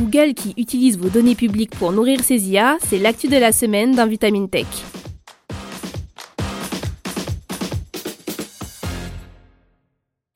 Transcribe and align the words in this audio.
Google 0.00 0.32
qui 0.32 0.54
utilise 0.56 0.96
vos 0.96 1.10
données 1.10 1.34
publiques 1.34 1.76
pour 1.78 1.92
nourrir 1.92 2.20
ses 2.20 2.48
IA, 2.48 2.78
c'est 2.82 2.96
l'actu 2.96 3.28
de 3.28 3.36
la 3.36 3.52
semaine 3.52 3.94
dans 3.94 4.06
Vitamine 4.06 4.48
Tech. 4.48 4.66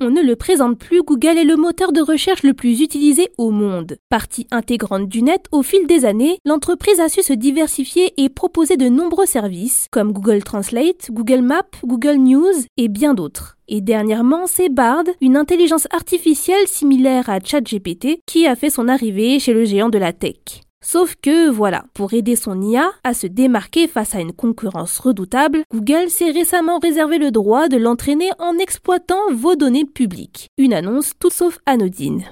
On 0.00 0.10
ne 0.10 0.20
le 0.20 0.36
présente 0.36 0.78
plus, 0.78 1.02
Google 1.02 1.38
est 1.38 1.44
le 1.44 1.56
moteur 1.56 1.92
de 1.92 2.02
recherche 2.02 2.42
le 2.42 2.52
plus 2.52 2.82
utilisé 2.82 3.30
au 3.38 3.50
monde. 3.50 3.96
Partie 4.10 4.46
intégrante 4.50 5.08
du 5.08 5.22
net, 5.22 5.46
au 5.50 5.62
fil 5.62 5.86
des 5.86 6.04
années, 6.04 6.36
l'entreprise 6.44 7.00
a 7.00 7.08
su 7.08 7.22
se 7.22 7.32
diversifier 7.32 8.12
et 8.22 8.28
proposer 8.28 8.76
de 8.76 8.90
nombreux 8.90 9.24
services, 9.24 9.86
comme 9.90 10.12
Google 10.12 10.44
Translate, 10.44 11.10
Google 11.10 11.40
Maps, 11.40 11.62
Google 11.84 12.16
News 12.16 12.52
et 12.76 12.88
bien 12.88 13.14
d'autres. 13.14 13.53
Et 13.68 13.80
dernièrement, 13.80 14.46
c'est 14.46 14.68
Bard, 14.68 15.04
une 15.20 15.36
intelligence 15.36 15.88
artificielle 15.90 16.66
similaire 16.66 17.30
à 17.30 17.40
ChatGPT, 17.40 18.20
qui 18.26 18.46
a 18.46 18.56
fait 18.56 18.70
son 18.70 18.88
arrivée 18.88 19.38
chez 19.38 19.54
le 19.54 19.64
géant 19.64 19.88
de 19.88 19.98
la 19.98 20.12
tech. 20.12 20.62
Sauf 20.82 21.14
que 21.22 21.48
voilà, 21.48 21.86
pour 21.94 22.12
aider 22.12 22.36
son 22.36 22.60
IA 22.60 22.92
à 23.04 23.14
se 23.14 23.26
démarquer 23.26 23.88
face 23.88 24.14
à 24.14 24.20
une 24.20 24.34
concurrence 24.34 24.98
redoutable, 24.98 25.62
Google 25.72 26.10
s'est 26.10 26.30
récemment 26.30 26.78
réservé 26.78 27.16
le 27.16 27.30
droit 27.30 27.68
de 27.68 27.78
l'entraîner 27.78 28.28
en 28.38 28.58
exploitant 28.58 29.32
vos 29.32 29.56
données 29.56 29.86
publiques. 29.86 30.48
Une 30.58 30.74
annonce 30.74 31.12
tout 31.18 31.30
sauf 31.30 31.58
anodine. 31.64 32.24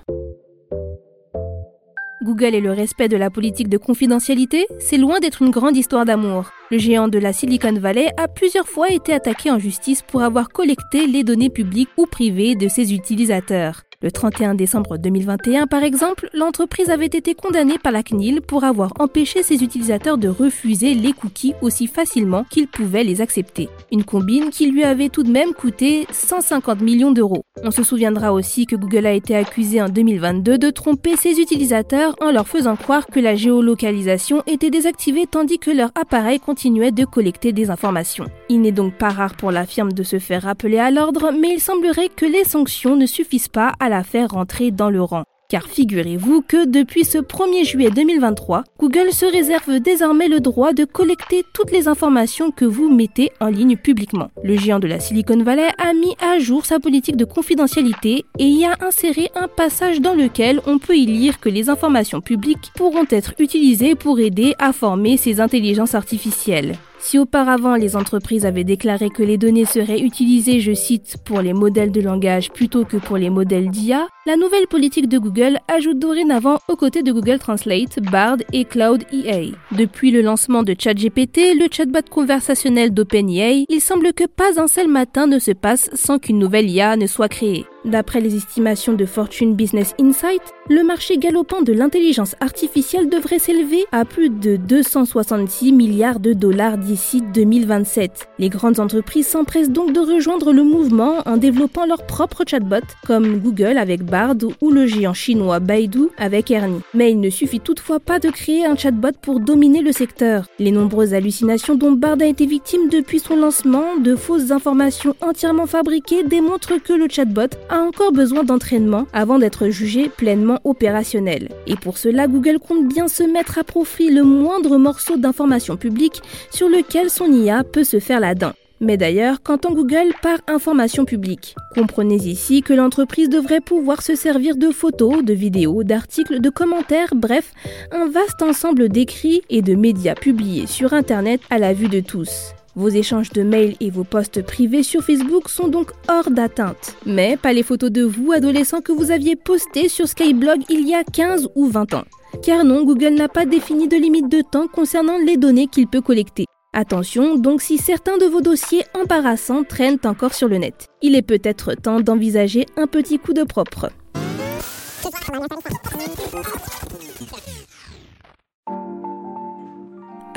Google 2.23 2.55
et 2.55 2.61
le 2.61 2.73
respect 2.73 3.09
de 3.09 3.17
la 3.17 3.31
politique 3.31 3.69
de 3.69 3.79
confidentialité, 3.79 4.67
c'est 4.79 4.97
loin 4.97 5.21
d'être 5.21 5.43
une 5.43 5.51
grande 5.51 5.77
histoire 5.77 6.05
d'amour. 6.05 6.51
Le 6.71 6.79
géant 6.79 7.09
de 7.09 7.19
la 7.19 7.33
Silicon 7.33 7.73
Valley 7.73 8.11
a 8.17 8.29
plusieurs 8.29 8.69
fois 8.69 8.91
été 8.91 9.13
attaqué 9.13 9.51
en 9.51 9.59
justice 9.59 10.03
pour 10.03 10.23
avoir 10.23 10.49
collecté 10.49 11.07
les 11.07 11.25
données 11.25 11.51
publiques 11.51 11.91
ou 11.97 12.07
privées 12.07 12.55
de 12.55 12.69
ses 12.69 12.95
utilisateurs. 12.95 13.83
Le 14.03 14.11
31 14.11 14.57
décembre 14.57 14.99
2021, 14.99 15.69
par 15.69 15.85
exemple, 15.85 16.29
l'entreprise 16.35 16.91
avait 16.91 17.07
été 17.07 17.37
condamnée 17.37 17.79
par 17.79 17.93
la 17.93 18.03
CNIL 18.03 18.41
pour 18.43 18.65
avoir 18.65 18.93
empêché 18.99 19.45
ses 19.45 19.63
utilisateurs 19.63 20.19
de 20.19 20.27
refuser 20.27 20.95
les 20.95 21.13
cookies 21.13 21.55
aussi 21.63 21.87
facilement 21.87 22.45
qu'ils 22.51 22.67
pouvaient 22.67 23.05
les 23.05 23.21
accepter. 23.21 23.69
Une 23.93 24.03
combine 24.03 24.51
qui 24.51 24.69
lui 24.69 24.83
avait 24.83 25.09
tout 25.09 25.23
de 25.23 25.31
même 25.31 25.53
coûté 25.53 26.09
150 26.11 26.81
millions 26.81 27.13
d'euros. 27.13 27.45
On 27.63 27.71
se 27.71 27.85
souviendra 27.85 28.33
aussi 28.33 28.67
que 28.67 28.75
Google 28.75 29.07
a 29.07 29.13
été 29.13 29.37
accusé 29.37 29.81
en 29.81 29.89
2022 29.89 30.59
de 30.59 30.71
tromper 30.71 31.17
ses 31.17 31.39
utilisateurs 31.39 32.17
en 32.21 32.33
leur 32.33 32.49
faisant 32.49 32.75
croire 32.75 33.07
que 33.07 33.21
la 33.21 33.37
géolocalisation 33.37 34.43
était 34.49 34.71
désactivée 34.71 35.29
tandis 35.31 35.61
que 35.61 35.71
leur 35.71 35.93
appareil 35.95 36.41
continuait 36.41 36.91
de 36.91 37.05
collecter 37.05 37.53
des 37.53 37.71
informations. 37.71 38.27
Il 38.49 38.63
n'est 38.63 38.73
donc 38.73 38.95
pas 38.95 39.11
rare 39.11 39.37
pour 39.37 39.53
la 39.53 39.65
firme 39.65 39.93
de 39.93 40.03
se 40.03 40.19
faire 40.19 40.43
rappeler 40.43 40.79
à 40.79 40.91
l'ordre, 40.91 41.31
mais 41.31 41.55
il 41.55 41.61
semblerait 41.61 42.09
que 42.09 42.27
les 42.27 42.43
sanctions 42.43 42.97
ne 42.97 43.07
suffisent 43.07 43.47
pas 43.47 43.75
à 43.79 43.92
la 43.93 44.05
faire 44.05 44.31
rentrer 44.31 44.71
dans 44.71 44.89
le 44.89 45.03
rang. 45.03 45.25
Car 45.51 45.65
figurez-vous 45.65 46.41
que 46.41 46.65
depuis 46.65 47.05
ce 47.05 47.19
1er 47.19 47.67
juillet 47.67 47.91
2023, 47.91 48.65
Google 48.81 49.13
se 49.13 49.27
réserve 49.27 49.81
désormais 49.81 50.29
le 50.29 50.41
droit 50.41 50.73
de 50.73 50.87
collecter 50.87 51.45
toutes 51.53 51.73
les 51.73 51.89
informations 51.89 52.51
que 52.51 52.65
vous 52.65 52.89
mettez 52.89 53.33
en 53.39 53.49
ligne 53.49 53.77
publiquement. 53.77 54.31
Le 54.43 54.57
géant 54.57 54.79
de 54.79 54.87
la 54.87 54.99
Silicon 54.99 55.43
Valley 55.43 55.69
a 55.77 55.93
mis 55.93 56.17
à 56.23 56.39
jour 56.39 56.65
sa 56.65 56.81
politique 56.81 57.19
de 57.19 57.27
confidentialité 57.27 58.25
et 58.39 58.47
y 58.47 58.65
a 58.65 58.79
inséré 58.81 59.31
un 59.35 59.47
passage 59.47 60.01
dans 60.01 60.15
lequel 60.15 60.63
on 60.67 60.79
peut 60.79 60.97
y 60.97 61.05
lire 61.05 61.39
que 61.39 61.51
les 61.51 61.69
informations 61.69 62.23
publiques 62.23 62.73
pourront 62.75 63.07
être 63.11 63.35
utilisées 63.39 63.95
pour 63.95 64.21
aider 64.21 64.55
à 64.59 64.73
former 64.73 65.19
ces 65.19 65.39
intelligences 65.39 65.95
artificielles. 65.95 66.79
Si 67.05 67.19
auparavant 67.19 67.75
les 67.75 67.97
entreprises 67.97 68.47
avaient 68.47 68.63
déclaré 68.63 69.11
que 69.11 69.25
les 69.25 69.37
données 69.37 69.65
seraient 69.65 70.01
utilisées, 70.01 70.61
je 70.61 70.73
cite, 70.73 71.17
pour 71.25 71.43
les 71.43 71.53
modèles 71.53 71.91
de 71.91 72.01
langage 72.01 72.51
plutôt 72.53 72.85
que 72.85 72.97
pour 72.97 73.17
les 73.17 73.29
modèles 73.29 73.71
d'IA, 73.71 74.07
la 74.25 74.37
nouvelle 74.37 74.69
politique 74.69 75.09
de 75.09 75.19
Google 75.19 75.59
ajoute 75.67 75.99
dorénavant 75.99 76.61
aux 76.69 76.77
côtés 76.77 77.03
de 77.03 77.11
Google 77.11 77.41
Translate, 77.41 77.99
Bard 78.13 78.37
et 78.53 78.65
Cloud 78.65 79.03
EA. 79.13 79.51
Depuis 79.73 80.13
le 80.13 80.23
lancement 80.23 80.63
de 80.63 80.77
ChatGPT, 80.79 81.55
le 81.59 81.67
chatbot 81.71 82.09
conversationnel 82.09 82.95
d'OpenEA, 82.95 83.65
il 83.69 83.81
semble 83.81 84.13
que 84.13 84.25
pas 84.29 84.61
un 84.61 84.69
seul 84.69 84.87
matin 84.87 85.27
ne 85.27 85.41
se 85.41 85.51
passe 85.51 85.91
sans 85.95 86.21
qu'une 86.21 86.39
nouvelle 86.39 86.71
IA 86.71 86.97
ne 86.97 87.09
soit 87.09 87.29
créée. 87.29 87.67
D'après 87.85 88.21
les 88.21 88.37
estimations 88.37 88.93
de 88.93 89.05
Fortune 89.05 89.55
Business 89.55 89.95
Insight, 90.01 90.43
le 90.71 90.85
marché 90.85 91.19
galopant 91.19 91.63
de 91.63 91.73
l'intelligence 91.73 92.37
artificielle 92.39 93.09
devrait 93.09 93.41
s'élever 93.41 93.85
à 93.91 94.05
plus 94.05 94.31
de 94.31 94.55
266 94.57 95.73
milliards 95.73 96.21
de 96.21 96.33
dollars 96.33 96.79
d'ici 96.79 97.23
2027. 97.35 98.29
Les 98.39 98.49
grandes 98.49 98.79
entreprises 98.79 99.27
s'empressent 99.27 99.71
donc 99.71 99.93
de 99.93 99.99
rejoindre 99.99 100.53
le 100.53 100.63
mouvement 100.63 101.23
en 101.27 101.37
développant 101.37 101.85
leurs 101.85 102.07
propres 102.07 102.45
chatbots, 102.47 102.87
comme 103.05 103.39
Google 103.41 103.77
avec 103.79 104.05
Bard 104.05 104.37
ou 104.61 104.71
le 104.71 104.87
géant 104.87 105.13
chinois 105.13 105.59
Baidu 105.59 106.09
avec 106.19 106.53
Ernie. 106.53 106.83
Mais 106.95 107.11
il 107.11 107.19
ne 107.19 107.31
suffit 107.31 107.61
toutefois 107.61 107.99
pas 107.99 108.21
de 108.21 108.31
créer 108.31 108.65
un 108.65 108.77
chatbot 108.77 109.17
pour 109.21 109.41
dominer 109.41 109.83
le 109.83 109.91
secteur. 109.91 110.47
Les 110.61 110.71
nombreuses 110.71 111.15
hallucinations 111.15 111.75
dont 111.75 111.93
Bard 111.93 112.19
a 112.21 112.27
été 112.27 112.47
victime 112.47 112.89
depuis 112.89 113.19
son 113.19 113.35
lancement, 113.35 113.97
de 113.97 114.15
fausses 114.15 114.53
informations 114.53 115.17
entièrement 115.21 115.67
fabriquées, 115.67 116.23
démontrent 116.23 116.81
que 116.81 116.93
le 116.93 117.09
chatbot 117.11 117.51
a 117.73 117.79
encore 117.79 118.13
besoin 118.13 118.45
d'entraînement 118.45 119.07
avant 119.15 119.39
d'être 119.39 119.71
jugé 119.71 120.11
pleinement 120.11 120.61
opérationnel. 120.65 121.49
Et 121.67 121.75
pour 121.75 121.97
cela, 121.97 122.29
Google 122.29 122.59
compte 122.59 122.87
bien 122.87 123.09
se 123.09 123.23
mettre 123.23 123.59
à 123.59 123.65
profit 123.65 124.11
le 124.11 124.23
moindre 124.23 124.77
morceau 124.77 125.17
d'information 125.17 125.79
publique 125.79 126.21
sur 126.51 126.69
lequel 126.69 127.09
son 127.09 127.33
IA 127.33 127.65
peut 127.65 127.85
se 127.85 127.99
faire 127.99 128.21
la 128.21 128.35
dent. 128.35 128.53
Mais 128.81 128.97
d'ailleurs, 128.97 129.43
qu'entend 129.43 129.73
Google 129.73 130.13
par 130.21 130.39
information 130.49 131.05
publique 131.05 131.55
Comprenez 131.75 132.17
ici 132.17 132.63
que 132.63 132.75
l'entreprise 132.75 133.29
devrait 133.29 133.61
pouvoir 133.61 134.03
se 134.03 134.17
servir 134.17 134.57
de 134.57 134.71
photos, 134.71 135.25
de 135.25 135.33
vidéos, 135.33 135.83
d'articles, 135.83 136.41
de 136.41 136.51
commentaires, 136.51 137.15
bref, 137.15 137.53
un 137.93 138.09
vaste 138.09 138.43
ensemble 138.43 138.89
d'écrits 138.89 139.43
et 139.49 139.63
de 139.63 139.75
médias 139.77 140.17
publiés 140.17 140.67
sur 140.67 140.93
Internet 140.93 141.41
à 141.49 141.59
la 141.59 141.73
vue 141.73 141.89
de 141.89 142.01
tous. 142.01 142.55
Vos 142.75 142.89
échanges 142.89 143.31
de 143.31 143.43
mails 143.43 143.77
et 143.81 143.91
vos 143.91 144.05
posts 144.05 144.41
privés 144.43 144.83
sur 144.83 145.03
Facebook 145.03 145.51
sont 145.51 145.69
donc 145.69 145.91
hors 146.09 146.31
d'atteinte. 146.31 146.97
Mais 147.05 147.37
pas 147.37 147.53
les 147.53 147.63
photos 147.63 147.91
de 147.91 148.03
vous, 148.03 148.33
adolescents, 148.33 148.81
que 148.81 148.93
vous 148.93 149.11
aviez 149.11 149.37
postées 149.37 149.91
sur 149.91 150.09
Skyblog 150.09 150.63
il 150.71 150.89
y 150.89 150.95
a 150.95 151.05
15 151.05 151.51
ou 151.55 151.67
20 151.67 151.93
ans. 151.93 152.05
Car 152.43 152.65
non, 152.65 152.83
Google 152.83 153.15
n'a 153.15 153.29
pas 153.29 153.45
défini 153.45 153.89
de 153.89 153.97
limite 153.97 154.31
de 154.31 154.41
temps 154.41 154.69
concernant 154.69 155.19
les 155.19 155.37
données 155.37 155.67
qu'il 155.67 155.87
peut 155.87 156.01
collecter. 156.01 156.47
Attention 156.73 157.37
donc 157.37 157.61
si 157.61 157.77
certains 157.77 158.17
de 158.17 158.25
vos 158.25 158.41
dossiers 158.41 158.85
embarrassants 158.95 159.65
traînent 159.65 159.99
encore 160.05 160.33
sur 160.33 160.49
le 160.49 160.57
net. 160.57 160.87
Il 161.03 161.15
est 161.15 161.21
peut-être 161.21 161.75
temps 161.75 162.01
d'envisager 162.01 162.65
un 162.79 162.87
petit 162.87 163.19
coup 163.19 163.35
de 163.35 163.43
propre. 163.43 163.91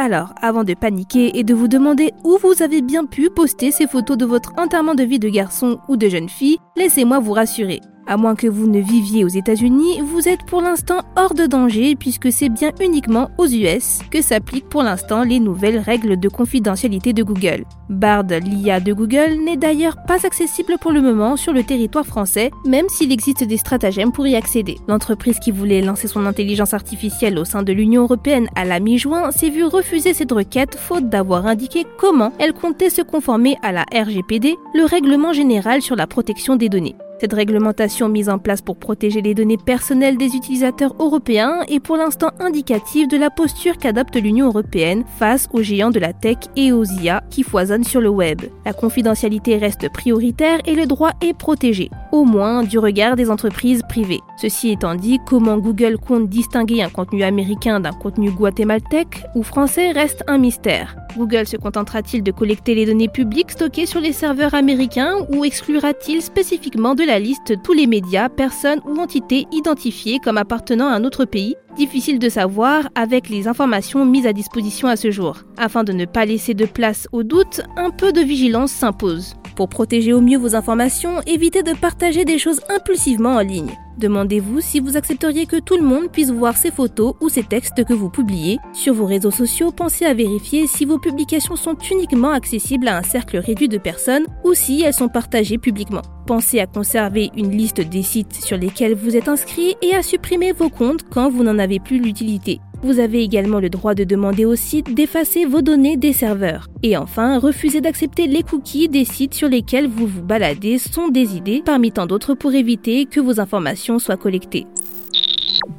Alors, 0.06 0.36
avant 0.40 0.64
de 0.64 0.76
paniquer 0.76 1.40
et 1.40 1.44
de 1.44 1.56
vous 1.56 1.68
demander 1.68 2.14
où 2.24 2.38
vous 2.38 2.62
avez 2.62 2.84
bien 2.84 3.06
pu 3.06 3.32
poster 3.32 3.72
ces 3.72 3.88
photos 3.88 4.18
de 4.20 4.26
votre 4.26 4.54
enterrement 4.56 4.94
de 4.94 5.02
vie 5.02 5.18
de 5.18 5.30
garçon 5.30 5.80
ou 5.88 5.98
de 5.98 6.08
jeune 6.08 6.30
fille, 6.30 6.60
laissez-moi 6.76 7.18
vous 7.18 7.34
rassurer. 7.34 7.82
À 8.08 8.18
moins 8.18 8.36
que 8.36 8.46
vous 8.46 8.68
ne 8.68 8.80
viviez 8.80 9.26
aux 9.26 9.30
États-Unis, 9.30 10.00
vous 10.02 10.30
êtes 10.30 10.46
pour 10.46 10.62
l'instant 10.62 11.02
hors 11.16 11.34
de 11.34 11.48
danger 11.48 11.96
puisque 11.96 12.32
c'est 12.32 12.50
bien 12.50 12.72
uniquement 12.80 13.32
aux 13.40 13.48
US 13.48 14.00
que 14.12 14.22
s'appliquent 14.22 14.70
pour 14.70 14.84
l'instant 14.84 15.24
les 15.24 15.40
nouvelles 15.40 15.80
règles 15.80 16.20
de 16.20 16.30
confidentialité 16.30 17.14
de 17.14 17.24
Google. 17.24 17.66
Bard, 17.90 18.26
l'IA 18.26 18.80
de 18.80 18.94
Google, 18.94 19.44
n'est 19.44 19.58
d'ailleurs 19.58 19.98
pas 20.08 20.24
accessible 20.24 20.76
pour 20.80 20.92
le 20.92 21.02
moment 21.02 21.36
sur 21.36 21.52
le 21.52 21.64
territoire 21.64 22.06
français, 22.06 22.52
même 22.64 22.90
s'il 22.90 23.12
existe 23.12 23.44
des 23.44 23.58
stratagèmes 23.58 24.12
pour 24.12 24.28
y 24.28 24.36
accéder. 24.36 24.78
L'entreprise 24.88 25.40
qui 25.40 25.50
voulait 25.50 25.82
lancer 25.82 26.08
son 26.08 26.28
intelligence 26.28 26.76
artificielle 26.76 27.40
au 27.40 27.46
sein 27.46 27.64
de 27.64 27.74
l'Union 27.74 28.04
européenne 28.04 28.50
à 28.56 28.66
la 28.66 28.80
mi-juin 28.80 29.32
s'est 29.32 29.50
vue 29.50 29.66
refuser 29.66 30.14
cette 30.14 30.32
requête 30.32 30.76
faute 30.76 31.10
d'avoir 31.10 31.48
indiqué 31.48 31.86
comment 31.98 32.34
elle 32.38 32.54
comptait 32.54 32.92
se 32.92 33.02
conformer 33.02 33.58
à 33.64 33.72
la 33.72 33.86
RGPD, 33.92 34.58
le 34.76 34.86
règlement 34.86 35.34
général 35.34 35.82
sur 35.82 35.96
la 35.96 36.06
protection 36.06 36.56
des 36.56 36.70
données. 36.70 36.96
Cette 37.18 37.32
réglementation 37.32 38.10
mise 38.10 38.28
en 38.28 38.40
place 38.40 38.62
pour 38.62 38.76
protéger 38.76 39.22
les 39.22 39.34
données 39.34 39.58
personnelles 39.58 40.18
des 40.18 40.36
utilisateurs 40.36 40.94
européens 41.00 41.62
est 41.70 41.80
pour 41.80 41.96
l'instant 41.96 42.32
indicative 42.40 43.08
de 43.08 43.16
la 43.16 43.30
posture 43.30 43.78
qu'adopte 43.78 44.18
l'Union 44.18 44.48
européenne 44.48 45.06
face 45.18 45.48
aux 45.54 45.62
géants 45.62 45.92
de 45.92 46.00
la 46.00 46.12
tech 46.12 46.38
et 46.58 46.74
aux 46.74 46.84
IA 46.84 47.24
qui 47.30 47.44
foisonnent 47.44 47.86
sur 47.86 48.02
le 48.02 48.10
web. 48.10 48.42
La 48.66 48.74
confidentialité 48.74 49.58
reste 49.58 49.92
prioritaire 49.94 50.60
et 50.66 50.76
le 50.76 50.88
droit 50.88 51.12
est 51.22 51.34
protégé, 51.34 51.90
au 52.12 52.26
moins 52.26 52.64
du 52.64 52.80
regard 52.80 53.16
des 53.16 53.30
entreprises 53.30 53.84
privées. 53.88 54.22
Ceci 54.38 54.72
étant 54.72 54.96
dit, 54.96 55.20
comment 55.26 55.58
Google 55.58 55.98
compte 55.98 56.28
distinguer 56.28 56.84
un 56.84 56.90
contenu 56.90 57.24
américain 57.24 57.80
d'un 57.80 57.94
contenu 57.94 58.30
guatémaltèque 58.30 59.24
ou 59.36 59.44
français 59.44 59.92
reste 59.92 60.24
un 60.28 60.38
mystère. 60.38 60.98
Google 61.18 61.48
se 61.48 61.56
contentera-t-il 61.56 62.24
de 62.24 62.32
collecter 62.32 62.76
les 62.76 62.86
données 62.86 63.08
publiques 63.08 63.52
stockées 63.52 63.86
sur 63.86 64.02
les 64.02 64.12
serveurs 64.12 64.54
américains 64.54 65.16
ou 65.30 65.46
exclura-t-il 65.46 66.22
spécifiquement 66.22 66.94
de 66.94 67.04
la 67.04 67.15
liste 67.20 67.62
tous 67.64 67.74
les 67.74 67.88
médias, 67.88 68.30
personnes 68.30 68.82
ou 68.86 69.00
entités 69.00 69.48
identifiées 69.52 70.20
comme 70.20 70.38
appartenant 70.38 70.88
à 70.88 70.96
un 70.96 71.04
autre 71.04 71.26
pays 71.26 71.56
Difficile 71.76 72.20
de 72.20 72.30
savoir 72.30 72.88
avec 72.96 73.28
les 73.28 73.50
informations 73.50 74.06
mises 74.06 74.26
à 74.26 74.32
disposition 74.32 74.88
à 74.88 74.96
ce 74.96 75.12
jour. 75.12 75.40
Afin 75.58 75.84
de 75.84 75.92
ne 75.92 76.06
pas 76.06 76.26
laisser 76.26 76.54
de 76.54 76.66
place 76.66 77.10
au 77.12 77.24
doute, 77.24 77.62
un 77.76 77.90
peu 77.90 78.14
de 78.14 78.22
vigilance 78.22 78.72
s'impose. 78.72 79.36
Pour 79.56 79.70
protéger 79.70 80.12
au 80.12 80.20
mieux 80.20 80.38
vos 80.38 80.56
informations, 80.56 81.22
évitez 81.26 81.64
de 81.64 81.72
partager 81.72 82.26
des 82.26 82.38
choses 82.38 82.60
impulsivement 82.70 83.36
en 83.36 83.40
ligne. 83.40 83.72
Demandez-vous 83.98 84.60
si 84.60 84.82
vous 84.82 84.98
accepteriez 84.98 85.46
que 85.46 85.62
tout 85.62 85.78
le 85.78 85.84
monde 85.84 86.12
puisse 86.12 86.30
voir 86.30 86.58
ces 86.58 86.72
photos 86.72 87.14
ou 87.22 87.30
ces 87.30 87.44
textes 87.44 87.86
que 87.86 87.94
vous 87.94 88.10
publiez. 88.10 88.60
Sur 88.74 88.94
vos 88.94 89.06
réseaux 89.06 89.32
sociaux, 89.32 89.72
pensez 89.72 90.04
à 90.04 90.14
vérifier 90.14 90.68
si 90.68 90.84
vos 90.84 91.00
publications 91.00 91.56
sont 91.56 91.78
uniquement 91.90 92.32
accessibles 92.32 92.90
à 92.90 92.98
un 92.98 93.04
cercle 93.04 93.38
réduit 93.38 93.70
de 93.70 93.78
personnes 93.78 94.26
ou 94.44 94.54
si 94.54 94.82
elles 94.82 94.94
sont 94.94 95.08
partagées 95.08 95.58
publiquement. 95.58 96.02
Pensez 96.28 96.60
à 96.60 96.68
conserver 96.68 97.32
une 97.38 97.52
liste 97.52 97.80
des 97.80 98.04
sites 98.04 98.34
sur 98.34 98.58
lesquels 98.58 98.96
vous 98.96 99.16
êtes 99.16 99.30
inscrit 99.30 99.78
et 99.82 99.96
à 99.96 100.04
supprimer 100.04 100.52
vos 100.52 100.70
comptes 100.70 101.06
quand 101.10 101.30
vous 101.30 101.44
n'en 101.44 101.60
avez 101.60 101.80
plus 101.80 102.00
l'utilité. 102.00 102.60
Vous 102.86 103.00
avez 103.00 103.24
également 103.24 103.60
le 103.60 103.72
droit 103.72 103.96
de 103.96 104.04
demander 104.04 104.46
au 104.46 104.56
site 104.56 104.94
d'effacer 104.94 105.46
vos 105.46 105.64
données 105.64 105.98
des 105.98 106.14
serveurs. 106.14 106.68
Et 106.84 106.98
enfin, 106.98 107.40
refusez 107.40 107.82
d'accepter 107.82 108.28
les 108.28 108.44
cookies 108.44 108.90
des 108.90 109.06
sites 109.06 109.34
sur 109.34 109.50
lesquels 109.50 109.88
vous 109.88 110.06
vous 110.06 110.22
baladez 110.22 110.78
sont 110.78 111.08
des 111.08 111.36
idées 111.36 111.64
parmi 111.66 111.92
tant 111.92 112.06
d'autres 112.06 112.36
pour 112.36 112.54
éviter 112.54 113.08
que 113.08 113.20
vos 113.20 113.40
informations 113.40 113.98
soient 113.98 114.18
collectées. 114.18 114.68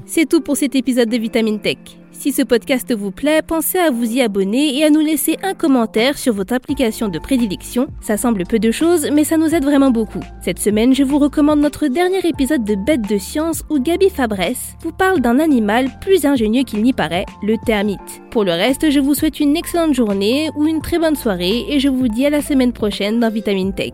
C'est 0.07 0.29
tout 0.29 0.41
pour 0.41 0.57
cet 0.57 0.75
épisode 0.75 1.09
de 1.09 1.17
Vitamine 1.17 1.61
Tech. 1.61 1.79
Si 2.19 2.33
ce 2.33 2.43
podcast 2.43 2.95
vous 2.95 3.11
plaît, 3.11 3.43
pensez 3.43 3.79
à 3.79 3.91
vous 3.91 4.11
y 4.11 4.23
abonner 4.23 4.79
et 4.79 4.85
à 4.85 4.91
nous 4.91 5.01
laisser 5.01 5.37
un 5.43 5.53
commentaire 5.53 6.17
sur 6.17 6.33
votre 6.33 6.55
application 6.55 7.09
de 7.09 7.19
prédilection. 7.19 7.89
Ça 8.01 8.17
semble 8.17 8.45
peu 8.45 8.59
de 8.59 8.71
choses, 8.71 9.09
mais 9.13 9.25
ça 9.25 9.37
nous 9.37 9.55
aide 9.55 9.65
vraiment 9.65 9.91
beaucoup. 9.91 10.21
Cette 10.43 10.59
semaine, 10.59 10.95
je 10.95 11.03
vous 11.03 11.19
recommande 11.19 11.61
notre 11.61 11.89
dernier 11.89 12.27
épisode 12.27 12.65
de 12.65 12.75
Bête 12.75 13.07
de 13.07 13.19
science 13.19 13.65
où 13.69 13.79
Gabi 13.79 14.09
Fabresse 14.09 14.77
vous 14.81 14.93
parle 14.93 15.21
d'un 15.21 15.39
animal 15.39 15.91
plus 16.01 16.25
ingénieux 16.25 16.65
qu'il 16.65 16.83
n'y 16.83 16.95
paraît, 16.95 17.27
le 17.43 17.57
termite. 17.65 18.23
Pour 18.31 18.45
le 18.45 18.53
reste, 18.53 18.91
je 18.91 19.01
vous 19.01 19.15
souhaite 19.15 19.39
une 19.39 19.57
excellente 19.57 19.95
journée 19.95 20.51
ou 20.57 20.67
une 20.67 20.81
très 20.81 20.99
bonne 20.99 21.17
soirée 21.17 21.67
et 21.69 21.81
je 21.81 21.89
vous 21.89 22.09
dis 22.09 22.25
à 22.25 22.31
la 22.31 22.43
semaine 22.43 22.73
prochaine 22.73 23.21
dans 23.21 23.31
Vitamine 23.31 23.75
Tech. 23.75 23.93